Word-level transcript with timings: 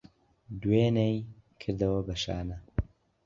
دوێنێی 0.61 1.17
کردوە 1.61 1.99
بە 2.07 2.15
شانە 2.23 2.57